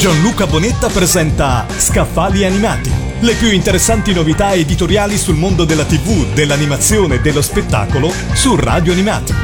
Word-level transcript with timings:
Gianluca 0.00 0.46
Bonetta 0.46 0.88
presenta 0.88 1.66
Scaffali 1.76 2.46
Animati, 2.46 2.90
le 3.20 3.34
più 3.34 3.52
interessanti 3.52 4.14
novità 4.14 4.54
editoriali 4.54 5.18
sul 5.18 5.34
mondo 5.34 5.66
della 5.66 5.84
TV, 5.84 6.32
dell'animazione 6.32 7.16
e 7.16 7.20
dello 7.20 7.42
spettacolo 7.42 8.10
su 8.32 8.56
Radio 8.56 8.92
Animati. 8.92 9.34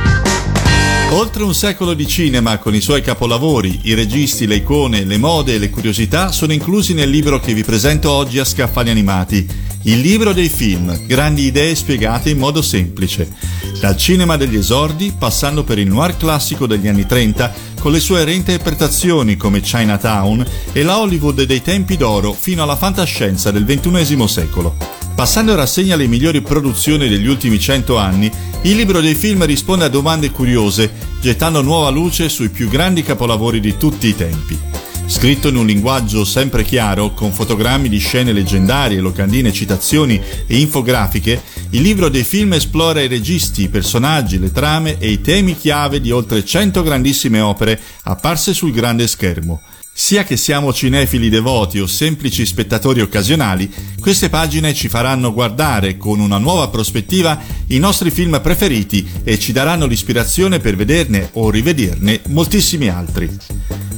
Oltre 1.10 1.42
un 1.42 1.54
secolo 1.54 1.92
di 1.92 2.06
cinema 2.06 2.56
con 2.56 2.74
i 2.74 2.80
suoi 2.80 3.02
capolavori, 3.02 3.80
i 3.82 3.92
registi, 3.92 4.46
le 4.46 4.54
icone, 4.54 5.04
le 5.04 5.18
mode 5.18 5.52
e 5.52 5.58
le 5.58 5.68
curiosità 5.68 6.32
sono 6.32 6.54
inclusi 6.54 6.94
nel 6.94 7.10
libro 7.10 7.38
che 7.38 7.52
vi 7.52 7.62
presento 7.62 8.10
oggi 8.10 8.38
a 8.38 8.44
Scaffali 8.46 8.88
Animati, 8.88 9.46
il 9.86 10.00
libro 10.00 10.32
dei 10.32 10.48
film, 10.48 11.06
grandi 11.06 11.46
idee 11.46 11.76
spiegate 11.76 12.30
in 12.30 12.38
modo 12.38 12.60
semplice. 12.60 13.32
Dal 13.80 13.96
cinema 13.96 14.36
degli 14.36 14.56
esordi, 14.56 15.14
passando 15.16 15.62
per 15.62 15.78
il 15.78 15.86
noir 15.86 16.16
classico 16.16 16.66
degli 16.66 16.88
anni 16.88 17.06
30, 17.06 17.54
con 17.78 17.92
le 17.92 18.00
sue 18.00 18.24
reinterpretazioni 18.24 19.36
come 19.36 19.60
Chinatown 19.60 20.44
e 20.72 20.82
la 20.82 20.98
Hollywood 20.98 21.44
dei 21.44 21.62
tempi 21.62 21.96
d'oro 21.96 22.32
fino 22.32 22.64
alla 22.64 22.74
fantascienza 22.74 23.52
del 23.52 23.64
XXI 23.64 24.26
secolo. 24.26 24.76
Passando 25.14 25.52
in 25.52 25.58
rassegna 25.58 25.94
le 25.94 26.08
migliori 26.08 26.42
produzioni 26.42 27.08
degli 27.08 27.28
ultimi 27.28 27.60
cento 27.60 27.96
anni, 27.96 28.28
il 28.62 28.74
libro 28.74 29.00
dei 29.00 29.14
film 29.14 29.44
risponde 29.44 29.84
a 29.84 29.88
domande 29.88 30.32
curiose, 30.32 30.92
gettando 31.20 31.62
nuova 31.62 31.90
luce 31.90 32.28
sui 32.28 32.48
più 32.48 32.68
grandi 32.68 33.04
capolavori 33.04 33.60
di 33.60 33.76
tutti 33.76 34.08
i 34.08 34.16
tempi. 34.16 34.75
Scritto 35.08 35.48
in 35.48 35.56
un 35.56 35.66
linguaggio 35.66 36.24
sempre 36.24 36.64
chiaro, 36.64 37.14
con 37.14 37.32
fotogrammi 37.32 37.88
di 37.88 37.98
scene 37.98 38.32
leggendarie, 38.32 38.98
locandine, 38.98 39.52
citazioni 39.52 40.20
e 40.46 40.58
infografiche, 40.58 41.40
il 41.70 41.80
libro 41.80 42.08
dei 42.08 42.24
film 42.24 42.54
esplora 42.54 43.00
i 43.00 43.06
registi, 43.06 43.62
i 43.62 43.68
personaggi, 43.68 44.38
le 44.38 44.50
trame 44.50 44.98
e 44.98 45.08
i 45.08 45.20
temi 45.20 45.56
chiave 45.56 46.00
di 46.00 46.10
oltre 46.10 46.44
100 46.44 46.82
grandissime 46.82 47.40
opere 47.40 47.80
apparse 48.02 48.52
sul 48.52 48.72
grande 48.72 49.06
schermo. 49.06 49.62
Sia 49.92 50.24
che 50.24 50.36
siamo 50.36 50.74
cinefili 50.74 51.30
devoti 51.30 51.78
o 51.78 51.86
semplici 51.86 52.44
spettatori 52.44 53.00
occasionali, 53.00 53.72
queste 53.98 54.28
pagine 54.28 54.74
ci 54.74 54.88
faranno 54.88 55.32
guardare 55.32 55.96
con 55.96 56.18
una 56.20 56.36
nuova 56.36 56.68
prospettiva 56.68 57.40
i 57.68 57.78
nostri 57.78 58.10
film 58.10 58.38
preferiti 58.42 59.08
e 59.22 59.38
ci 59.38 59.52
daranno 59.52 59.86
l'ispirazione 59.86 60.58
per 60.58 60.76
vederne 60.76 61.30
o 61.34 61.48
rivederne 61.48 62.20
moltissimi 62.26 62.88
altri. 62.88 63.30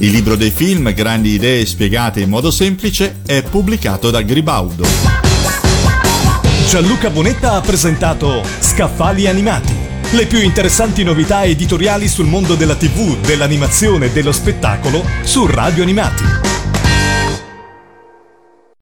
Il 0.01 0.11
libro 0.11 0.37
dei 0.37 0.49
film, 0.49 0.93
grandi 0.93 1.31
idee 1.31 1.65
spiegate 1.65 2.21
in 2.21 2.29
modo 2.29 2.51
semplice, 2.51 3.17
è 3.25 3.43
pubblicato 3.43 4.09
da 4.09 4.21
Gribaudo. 4.21 4.85
Gianluca 6.69 7.09
Bonetta 7.09 7.51
ha 7.53 7.61
presentato 7.61 8.41
Scaffali 8.59 9.27
Animati, 9.27 9.75
le 10.11 10.25
più 10.25 10.39
interessanti 10.39 11.03
novità 11.03 11.43
editoriali 11.43 12.07
sul 12.07 12.27
mondo 12.27 12.55
della 12.55 12.75
TV, 12.75 13.17
dell'animazione 13.17 14.05
e 14.05 14.11
dello 14.11 14.31
spettacolo 14.31 15.03
su 15.23 15.45
Radio 15.45 15.83
Animati. 15.83 16.48